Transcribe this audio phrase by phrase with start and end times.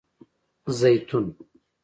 [0.63, 1.25] 🫒 زیتون